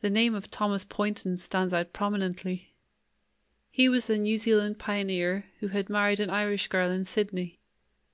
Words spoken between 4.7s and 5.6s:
pioneer